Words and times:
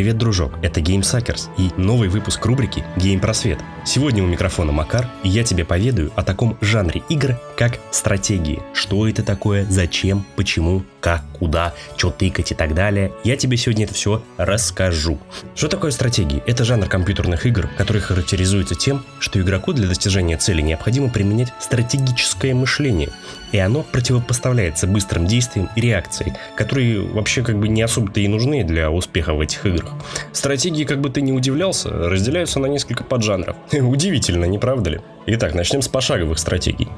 Привет, 0.00 0.16
дружок, 0.16 0.54
это 0.62 0.80
GameSuckers 0.80 1.50
и 1.58 1.78
новый 1.78 2.08
выпуск 2.08 2.46
рубрики 2.46 2.82
Game 2.96 3.20
Просвет. 3.20 3.58
Сегодня 3.84 4.24
у 4.24 4.26
микрофона 4.26 4.72
Макар, 4.72 5.06
и 5.22 5.28
я 5.28 5.44
тебе 5.44 5.66
поведаю 5.66 6.10
о 6.16 6.22
таком 6.22 6.56
жанре 6.62 7.02
игр, 7.10 7.34
как 7.54 7.78
стратегии. 7.90 8.62
Что 8.72 9.06
это 9.06 9.22
такое, 9.22 9.66
зачем, 9.68 10.24
почему, 10.36 10.84
как, 11.00 11.22
куда, 11.38 11.74
что 11.98 12.10
тыкать 12.10 12.52
и 12.52 12.54
так 12.54 12.74
далее. 12.74 13.12
Я 13.24 13.36
тебе 13.36 13.58
сегодня 13.58 13.84
это 13.84 13.92
все 13.92 14.22
расскажу. 14.38 15.18
Что 15.54 15.68
такое 15.68 15.90
стратегии? 15.90 16.42
Это 16.46 16.64
жанр 16.64 16.86
компьютерных 16.86 17.44
игр, 17.44 17.68
который 17.76 18.00
характеризуется 18.00 18.74
тем, 18.74 19.04
что 19.18 19.38
игроку 19.38 19.74
для 19.74 19.86
достижения 19.86 20.38
цели 20.38 20.62
необходимо 20.62 21.10
применять 21.10 21.52
стратегическое 21.60 22.54
мышление. 22.54 23.10
И 23.52 23.58
оно 23.58 23.82
противопоставляется 23.82 24.86
быстрым 24.86 25.26
действиям 25.26 25.68
и 25.76 25.80
реакцией, 25.82 26.34
которые 26.56 27.02
вообще 27.02 27.42
как 27.42 27.58
бы 27.58 27.68
не 27.68 27.82
особо-то 27.82 28.20
и 28.20 28.28
нужны 28.28 28.64
для 28.64 28.90
успеха 28.90 29.34
в 29.34 29.40
этих 29.40 29.66
играх. 29.66 29.89
Стратегии, 30.32 30.84
как 30.84 31.00
бы 31.00 31.10
ты 31.10 31.20
не 31.20 31.32
удивлялся, 31.32 31.90
разделяются 31.90 32.60
на 32.60 32.66
несколько 32.66 33.04
поджанров. 33.04 33.56
Удивительно, 33.72 34.44
не 34.44 34.58
правда 34.58 34.90
ли? 34.90 35.00
Итак, 35.26 35.54
начнем 35.54 35.82
с 35.82 35.88
пошаговых 35.88 36.38
стратегий. 36.38 36.88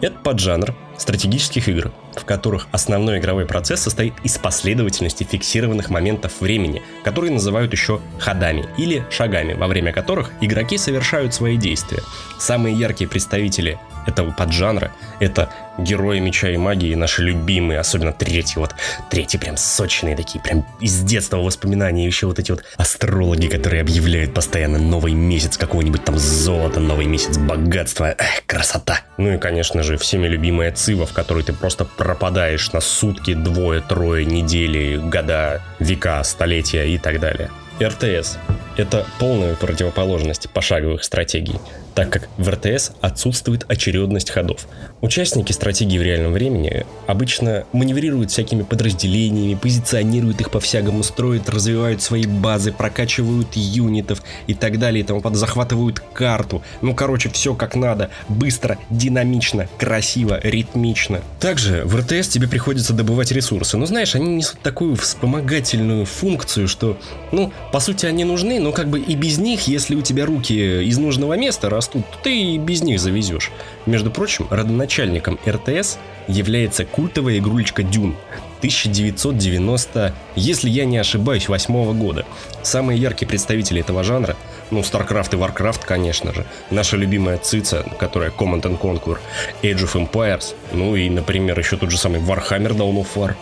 Это 0.00 0.18
поджанр 0.18 0.74
стратегических 0.98 1.68
игр, 1.68 1.92
в 2.14 2.24
которых 2.24 2.68
основной 2.70 3.18
игровой 3.18 3.46
процесс 3.46 3.80
состоит 3.80 4.14
из 4.24 4.38
последовательности 4.38 5.24
фиксированных 5.24 5.90
моментов 5.90 6.40
времени, 6.40 6.82
которые 7.04 7.32
называют 7.32 7.72
еще 7.72 8.00
ходами 8.18 8.66
или 8.78 9.04
шагами, 9.10 9.54
во 9.54 9.66
время 9.66 9.92
которых 9.92 10.30
игроки 10.40 10.78
совершают 10.78 11.34
свои 11.34 11.56
действия. 11.56 12.02
Самые 12.38 12.76
яркие 12.76 13.08
представители 13.08 13.78
этого 14.06 14.30
поджанра— 14.32 14.90
это 15.20 15.50
герои 15.78 16.18
меча 16.18 16.50
и 16.50 16.56
магии, 16.56 16.94
наши 16.94 17.22
любимые, 17.22 17.80
особенно 17.80 18.12
третий, 18.12 18.58
вот 18.58 18.74
третий 19.10 19.38
прям 19.38 19.56
сочные 19.56 20.16
такие, 20.16 20.40
прям 20.40 20.66
из 20.80 21.00
детства 21.00 21.38
воспоминания, 21.38 22.06
еще 22.06 22.26
вот 22.26 22.38
эти 22.38 22.50
вот 22.50 22.64
астрологи, 22.76 23.46
которые 23.48 23.82
объявляют 23.82 24.34
постоянно 24.34 24.78
новый 24.78 25.12
месяц 25.12 25.56
какого-нибудь 25.56 26.04
там 26.04 26.18
золота, 26.18 26.80
новый 26.80 27.06
месяц 27.06 27.36
богатства, 27.38 28.14
Эх, 28.18 28.46
красота. 28.46 29.00
Ну 29.18 29.34
и, 29.34 29.38
конечно 29.38 29.82
же, 29.82 29.96
всеми 29.96 30.26
любимая 30.26 30.72
Цива, 30.72 31.06
в 31.06 31.12
которой 31.12 31.42
ты 31.42 31.52
просто 31.52 31.84
пропадаешь 31.84 32.72
на 32.72 32.80
сутки, 32.80 33.34
двое, 33.34 33.80
трое, 33.80 34.24
недели, 34.24 34.96
года, 34.96 35.62
века, 35.78 36.22
столетия 36.24 36.86
и 36.86 36.98
так 36.98 37.20
далее. 37.20 37.50
РТС– 37.80 38.38
это 38.76 39.06
полная 39.18 39.54
противоположность 39.54 40.48
пошаговых 40.50 41.04
стратегий 41.04 41.58
так 41.96 42.10
как 42.10 42.28
в 42.36 42.48
РТС 42.50 42.92
отсутствует 43.00 43.64
очередность 43.68 44.30
ходов. 44.30 44.68
Участники 45.00 45.52
стратегии 45.52 45.98
в 45.98 46.02
реальном 46.02 46.32
времени 46.34 46.84
обычно 47.06 47.64
маневрируют 47.72 48.30
всякими 48.30 48.62
подразделениями, 48.62 49.54
позиционируют 49.54 50.42
их 50.42 50.50
по-всякому, 50.50 51.02
строят, 51.02 51.48
развивают 51.48 52.02
свои 52.02 52.26
базы, 52.26 52.70
прокачивают 52.72 53.48
юнитов 53.54 54.22
и 54.46 54.52
так 54.52 54.78
далее, 54.78 55.02
и 55.02 55.06
тому 55.06 55.22
под 55.22 55.36
захватывают 55.36 56.00
карту. 56.00 56.62
Ну, 56.82 56.94
короче, 56.94 57.30
все 57.30 57.54
как 57.54 57.74
надо, 57.74 58.10
быстро, 58.28 58.76
динамично, 58.90 59.66
красиво, 59.78 60.38
ритмично. 60.42 61.22
Также 61.40 61.82
в 61.86 61.96
РТС 61.96 62.28
тебе 62.28 62.46
приходится 62.46 62.92
добывать 62.92 63.32
ресурсы, 63.32 63.78
но 63.78 63.86
знаешь, 63.86 64.14
они 64.14 64.36
несут 64.36 64.60
такую 64.60 64.96
вспомогательную 64.96 66.04
функцию, 66.04 66.68
что, 66.68 66.98
ну, 67.32 67.54
по 67.72 67.80
сути, 67.80 68.04
они 68.04 68.24
нужны, 68.24 68.60
но 68.60 68.72
как 68.72 68.88
бы 68.88 69.00
и 69.00 69.14
без 69.14 69.38
них, 69.38 69.66
если 69.66 69.94
у 69.94 70.02
тебя 70.02 70.26
руки 70.26 70.82
из 70.84 70.98
нужного 70.98 71.38
места 71.38 71.70
растут, 71.70 71.85
растут, 71.86 72.04
ты 72.22 72.36
и 72.36 72.58
без 72.58 72.82
них 72.82 73.00
завезешь. 73.00 73.50
Между 73.86 74.10
прочим, 74.10 74.46
родоначальником 74.50 75.38
РТС 75.46 75.98
является 76.28 76.84
культовая 76.84 77.38
игрулечка 77.38 77.82
Дюн 77.82 78.16
1990, 78.58 80.14
если 80.34 80.68
я 80.68 80.84
не 80.84 80.98
ошибаюсь, 80.98 81.48
восьмого 81.48 81.92
года. 81.92 82.24
Самые 82.62 82.98
яркие 82.98 83.28
представители 83.28 83.80
этого 83.80 84.02
жанра 84.02 84.36
ну, 84.70 84.80
StarCraft 84.80 85.34
и 85.34 85.36
Warcraft, 85.36 85.82
конечно 85.86 86.34
же. 86.34 86.44
Наша 86.70 86.96
любимая 86.96 87.38
Цица, 87.38 87.84
которая 88.00 88.30
Command 88.30 88.62
and 88.62 88.80
Conquer, 88.80 89.18
Age 89.62 89.84
of 89.84 90.10
Empires, 90.10 90.54
ну 90.72 90.96
и, 90.96 91.08
например, 91.08 91.58
еще 91.58 91.76
тот 91.76 91.90
же 91.90 91.98
самый 91.98 92.20
Warhammer 92.20 92.76
Dawn 92.76 92.96
of 92.96 93.08
War. 93.14 93.34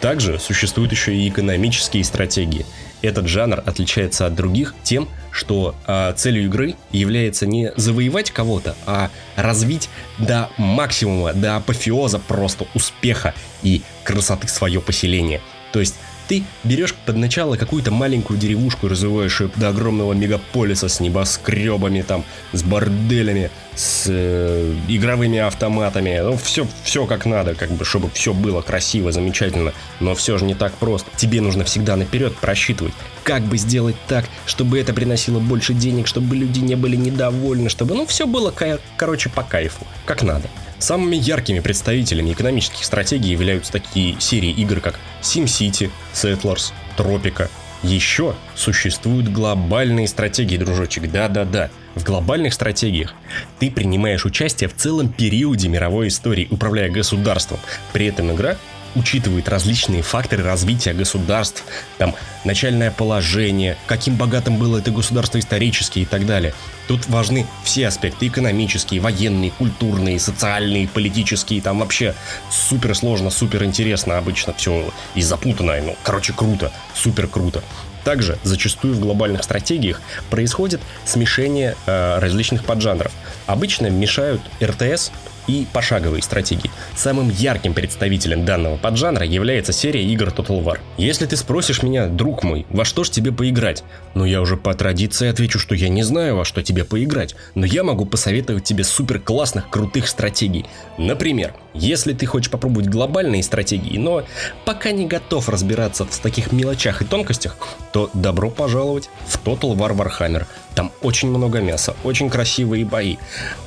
Также 0.00 0.38
существуют 0.38 0.92
еще 0.92 1.14
и 1.14 1.28
экономические 1.28 2.04
стратегии. 2.04 2.66
Этот 3.02 3.26
жанр 3.26 3.62
отличается 3.64 4.26
от 4.26 4.34
других 4.34 4.74
тем, 4.82 5.08
что 5.30 5.74
э, 5.86 6.12
целью 6.16 6.44
игры 6.46 6.74
является 6.92 7.46
не 7.46 7.72
завоевать 7.76 8.30
кого-то, 8.30 8.74
а 8.86 9.10
развить 9.36 9.88
до 10.18 10.50
максимума, 10.58 11.32
до 11.32 11.56
апофеоза 11.56 12.18
просто 12.18 12.66
успеха 12.74 13.34
и 13.62 13.82
красоты 14.04 14.48
свое 14.48 14.80
поселение. 14.80 15.40
То 15.72 15.80
есть 15.80 15.94
ты 16.30 16.44
берешь 16.62 16.94
под 16.94 17.16
начало 17.16 17.56
какую-то 17.56 17.90
маленькую 17.90 18.38
деревушку, 18.38 18.86
развиваешь 18.86 19.40
ее 19.40 19.50
до 19.56 19.70
огромного 19.70 20.12
мегаполиса 20.12 20.88
с 20.88 21.00
небоскребами, 21.00 22.02
там, 22.02 22.24
с 22.52 22.62
борделями, 22.62 23.50
с 23.74 24.04
э, 24.06 24.74
игровыми 24.86 25.40
автоматами. 25.40 26.20
Ну, 26.20 26.36
все, 26.36 26.68
все 26.84 27.04
как 27.06 27.26
надо, 27.26 27.56
как 27.56 27.72
бы, 27.72 27.84
чтобы 27.84 28.10
все 28.14 28.32
было 28.32 28.62
красиво, 28.62 29.10
замечательно. 29.10 29.72
Но 29.98 30.14
все 30.14 30.38
же 30.38 30.44
не 30.44 30.54
так 30.54 30.72
просто. 30.74 31.10
Тебе 31.16 31.40
нужно 31.40 31.64
всегда 31.64 31.96
наперед 31.96 32.36
просчитывать, 32.36 32.94
как 33.24 33.42
бы 33.42 33.58
сделать 33.58 33.96
так, 34.06 34.24
чтобы 34.46 34.78
это 34.78 34.94
приносило 34.94 35.40
больше 35.40 35.74
денег, 35.74 36.06
чтобы 36.06 36.36
люди 36.36 36.60
не 36.60 36.76
были 36.76 36.94
недовольны, 36.94 37.68
чтобы, 37.68 37.96
ну, 37.96 38.06
все 38.06 38.28
было, 38.28 38.54
короче, 38.96 39.30
по 39.30 39.42
кайфу, 39.42 39.84
как 40.04 40.22
надо. 40.22 40.48
Самыми 40.80 41.16
яркими 41.16 41.60
представителями 41.60 42.32
экономических 42.32 42.84
стратегий 42.86 43.30
являются 43.30 43.70
такие 43.70 44.18
серии 44.18 44.50
игр, 44.50 44.80
как 44.80 44.98
SimCity, 45.20 45.90
Settlers, 46.14 46.72
Tropica. 46.96 47.50
Еще 47.82 48.34
существуют 48.54 49.28
глобальные 49.28 50.08
стратегии, 50.08 50.56
дружочек, 50.56 51.10
да-да-да. 51.10 51.70
В 51.94 52.02
глобальных 52.02 52.54
стратегиях 52.54 53.14
ты 53.58 53.70
принимаешь 53.70 54.24
участие 54.24 54.70
в 54.70 54.74
целом 54.74 55.10
периоде 55.10 55.68
мировой 55.68 56.08
истории, 56.08 56.48
управляя 56.50 56.90
государством. 56.90 57.60
При 57.92 58.06
этом 58.06 58.32
игра 58.32 58.56
учитывает 58.94 59.48
различные 59.48 60.02
факторы 60.02 60.42
развития 60.42 60.92
государств, 60.92 61.64
там, 61.98 62.14
начальное 62.44 62.90
положение, 62.90 63.76
каким 63.86 64.16
богатым 64.16 64.56
было 64.56 64.78
это 64.78 64.90
государство 64.90 65.38
исторически 65.38 66.00
и 66.00 66.04
так 66.04 66.26
далее. 66.26 66.54
Тут 66.88 67.06
важны 67.06 67.46
все 67.62 67.86
аспекты 67.86 68.26
экономические, 68.26 69.00
военные, 69.00 69.52
культурные, 69.52 70.18
социальные, 70.18 70.88
политические, 70.88 71.62
там 71.62 71.78
вообще 71.80 72.14
супер 72.50 72.94
сложно, 72.94 73.30
супер 73.30 73.64
интересно 73.64 74.18
обычно 74.18 74.54
все 74.54 74.92
и 75.14 75.22
запутано, 75.22 75.74
ну, 75.82 75.96
короче, 76.02 76.32
круто, 76.32 76.72
супер 76.94 77.28
круто. 77.28 77.62
Также 78.04 78.38
зачастую 78.42 78.94
в 78.94 79.00
глобальных 79.00 79.44
стратегиях 79.44 80.00
происходит 80.30 80.80
смешение 81.04 81.76
э, 81.86 82.18
различных 82.18 82.64
поджанров. 82.64 83.12
Обычно 83.46 83.88
мешают 83.88 84.40
РТС 84.62 85.12
и 85.46 85.66
пошаговые 85.72 86.22
стратегии. 86.22 86.70
Самым 86.96 87.30
ярким 87.30 87.74
представителем 87.74 88.44
данного 88.44 88.76
поджанра 88.76 89.24
является 89.24 89.72
серия 89.72 90.04
игр 90.04 90.28
Total 90.28 90.62
War. 90.62 90.78
Если 90.96 91.26
ты 91.26 91.36
спросишь 91.36 91.82
меня, 91.82 92.06
друг 92.06 92.42
мой, 92.42 92.66
во 92.70 92.84
что 92.84 93.04
ж 93.04 93.10
тебе 93.10 93.32
поиграть? 93.32 93.84
Ну 94.14 94.24
я 94.24 94.40
уже 94.40 94.56
по 94.56 94.74
традиции 94.74 95.28
отвечу, 95.28 95.58
что 95.58 95.74
я 95.74 95.88
не 95.88 96.02
знаю, 96.02 96.36
во 96.36 96.44
что 96.44 96.62
тебе 96.62 96.84
поиграть, 96.84 97.34
но 97.54 97.66
я 97.66 97.84
могу 97.84 98.06
посоветовать 98.06 98.64
тебе 98.64 98.84
супер 98.84 99.20
классных, 99.20 99.68
крутых 99.70 100.08
стратегий. 100.08 100.66
Например, 100.98 101.54
если 101.74 102.12
ты 102.12 102.26
хочешь 102.26 102.50
попробовать 102.50 102.88
глобальные 102.88 103.42
стратегии, 103.42 103.96
но 103.96 104.24
пока 104.64 104.90
не 104.90 105.06
готов 105.06 105.48
разбираться 105.48 106.04
в 106.04 106.18
таких 106.18 106.52
мелочах 106.52 107.02
и 107.02 107.04
тонкостях, 107.04 107.56
то 107.92 108.10
добро 108.14 108.50
пожаловать 108.50 109.10
в 109.26 109.36
Total 109.44 109.74
War 109.74 109.94
Warhammer. 109.94 110.46
Там 110.74 110.92
очень 111.02 111.28
много 111.28 111.60
мяса, 111.60 111.96
очень 112.04 112.30
красивые 112.30 112.84
бои, 112.84 113.16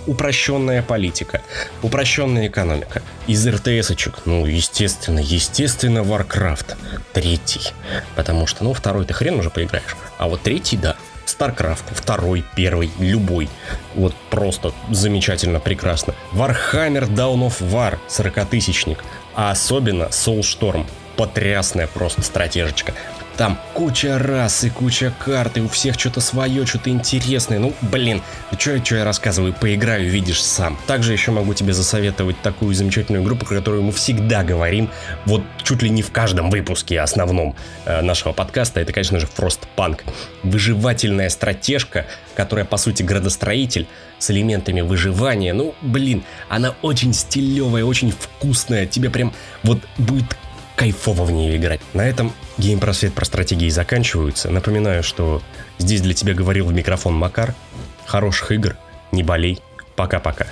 упрощенная 0.07 0.81
политика, 0.81 1.41
упрощенная 1.81 2.47
экономика. 2.47 3.01
Из 3.27 3.45
РТС-очек, 3.45 4.19
ну, 4.25 4.45
естественно, 4.45 5.19
естественно, 5.19 5.99
Warcraft. 5.99 6.75
Третий. 7.11 7.73
Потому 8.15 8.47
что, 8.47 8.63
ну, 8.63 8.73
второй 8.73 9.05
ты 9.05 9.13
хрен 9.13 9.39
уже 9.39 9.49
поиграешь. 9.49 9.95
А 10.17 10.27
вот 10.27 10.41
третий, 10.41 10.77
да. 10.77 10.95
StarCraft, 11.25 11.83
второй, 11.91 12.43
первый, 12.55 12.91
любой. 12.99 13.49
Вот 13.95 14.13
просто 14.29 14.73
замечательно, 14.89 15.59
прекрасно. 15.59 16.15
Warhammer 16.33 17.07
Dawn 17.09 17.47
of 17.47 17.61
War, 17.61 17.97
40-тысячник. 18.09 19.03
А 19.35 19.51
особенно 19.51 20.03
Soulstorm, 20.05 20.85
потрясная 21.15 21.87
просто 21.87 22.21
стратежечка. 22.21 22.93
Там 23.37 23.57
куча 23.73 24.19
рас 24.19 24.63
и 24.63 24.69
куча 24.69 25.11
карт, 25.17 25.57
и 25.57 25.61
у 25.61 25.67
всех 25.67 25.99
что-то 25.99 26.21
свое, 26.21 26.65
что-то 26.65 26.89
интересное. 26.91 27.59
Ну, 27.59 27.73
блин, 27.81 28.21
что, 28.59 28.83
что 28.83 28.95
я 28.95 29.03
рассказываю, 29.03 29.53
поиграю, 29.53 30.07
видишь 30.09 30.43
сам. 30.43 30.77
Также 30.85 31.13
еще 31.13 31.31
могу 31.31 31.53
тебе 31.53 31.73
засоветовать 31.73 32.39
такую 32.41 32.75
замечательную 32.75 33.23
группу, 33.23 33.45
про 33.45 33.55
которую 33.55 33.83
мы 33.83 33.91
всегда 33.91 34.43
говорим, 34.43 34.89
вот 35.25 35.43
чуть 35.63 35.81
ли 35.81 35.89
не 35.89 36.03
в 36.03 36.11
каждом 36.11 36.51
выпуске 36.51 36.99
основном 36.99 37.55
э, 37.85 38.01
нашего 38.01 38.33
подкаста. 38.33 38.79
Это, 38.81 38.93
конечно 38.93 39.19
же, 39.19 39.27
Frostpunk. 39.27 40.01
Выживательная 40.43 41.29
стратежка, 41.29 42.05
которая, 42.35 42.65
по 42.65 42.77
сути, 42.77 43.01
градостроитель 43.01 43.87
с 44.19 44.29
элементами 44.29 44.81
выживания. 44.81 45.53
Ну, 45.53 45.73
блин, 45.81 46.23
она 46.49 46.75
очень 46.81 47.13
стилевая, 47.13 47.83
очень 47.83 48.11
вкусная. 48.11 48.85
Тебе 48.85 49.09
прям 49.09 49.33
вот 49.63 49.79
будет 49.97 50.37
кайфово 50.75 51.23
в 51.23 51.31
нее 51.31 51.57
играть. 51.57 51.81
На 51.93 52.07
этом 52.07 52.33
Геймпросвет 52.57 53.13
про 53.13 53.25
стратегии 53.25 53.69
заканчиваются. 53.69 54.49
Напоминаю, 54.49 55.03
что 55.03 55.41
здесь 55.77 56.01
для 56.01 56.13
тебя 56.13 56.33
говорил 56.33 56.65
в 56.67 56.73
микрофон 56.73 57.13
Макар. 57.15 57.55
Хороших 58.05 58.51
игр, 58.51 58.75
не 59.11 59.23
болей. 59.23 59.59
Пока-пока. 59.95 60.47